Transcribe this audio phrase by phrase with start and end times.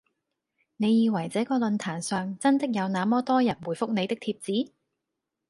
[0.77, 4.71] 你以為這個論壇上真的有那麼多人回覆你的帖子？